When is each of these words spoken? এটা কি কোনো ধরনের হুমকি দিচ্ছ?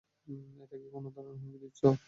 এটা 0.63 0.75
কি 0.77 0.87
কোনো 0.93 1.07
ধরনের 1.15 1.35
হুমকি 1.35 1.59
দিচ্ছ? 1.63 1.81